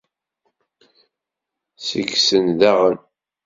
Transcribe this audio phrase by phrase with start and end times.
[1.87, 2.97] Seg-sen daɣen.